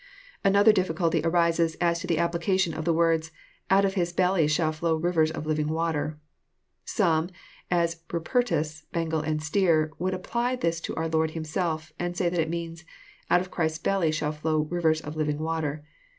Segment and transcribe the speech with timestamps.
[0.43, 3.29] Another difficulty arises as to the application of the words,"
[3.69, 6.17] Out of his belly shall flow rivers of living water."
[6.85, 7.29] Some,
[7.69, 12.29] as Rupertus, Bengal, and Stier, would apply this to our Lord Him self, and say
[12.29, 12.83] that it means,
[13.29, 15.85] Out of Christ's belly shall flow rivers of living water."